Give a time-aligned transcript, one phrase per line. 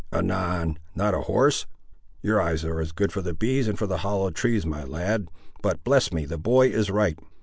[0.11, 0.79] "Anan!
[0.95, 1.67] Not a horse?
[2.23, 5.27] Your eyes are good for the bees and for the hollow trees, my lad,
[5.61, 7.19] but—bless me, the boy is right!